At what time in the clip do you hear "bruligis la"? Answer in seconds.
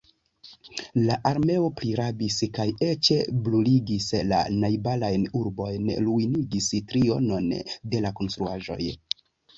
3.49-4.39